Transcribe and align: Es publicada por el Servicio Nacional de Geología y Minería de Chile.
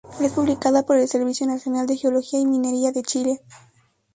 Es 0.19 0.31
publicada 0.31 0.81
por 0.81 0.97
el 0.97 1.07
Servicio 1.07 1.45
Nacional 1.45 1.85
de 1.85 1.95
Geología 1.95 2.39
y 2.39 2.45
Minería 2.47 2.91
de 2.91 3.03
Chile. 3.03 3.43